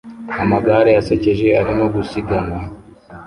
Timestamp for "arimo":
1.61-1.85